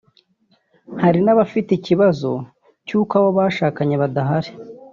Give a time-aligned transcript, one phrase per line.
[1.03, 2.31] hari n’abafite ikibazo
[2.87, 4.51] cy’uko abo bashakanye badahari